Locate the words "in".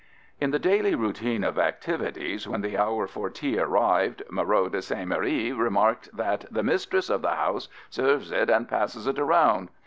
0.41-0.49